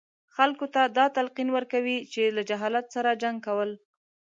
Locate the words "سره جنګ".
2.95-3.37